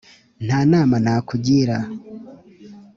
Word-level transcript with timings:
nta 0.45 0.59
nama 0.71 0.95
nakugira. 1.05 1.77